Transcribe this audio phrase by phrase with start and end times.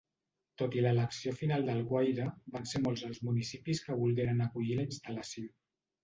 [0.59, 5.45] Tot i l'elecció final d'Alguaire, van ser molts els municipis que volgueren acollir la instal·lació.